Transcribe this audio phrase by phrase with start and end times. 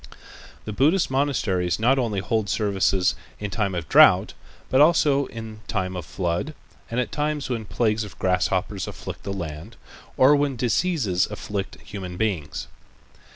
[0.65, 4.33] The Buddhist monasteries not only hold services in time of drought,
[4.71, 6.55] but also in time of flood
[6.89, 9.75] and at times when plagues of grasshoppers afflict the land,
[10.17, 12.65] or when diseases afflict human beings.